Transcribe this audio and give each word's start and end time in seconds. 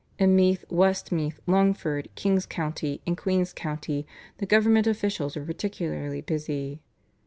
In 0.17 0.35
Meath, 0.35 0.65
Westmeath, 0.71 1.39
Longford, 1.45 2.09
King's 2.15 2.47
County, 2.47 3.01
and 3.05 3.15
Queen's 3.15 3.53
County 3.53 4.07
the 4.39 4.47
government 4.47 4.87
officials 4.87 5.35
were 5.35 5.45
particularly 5.45 6.21
busy. 6.21 6.79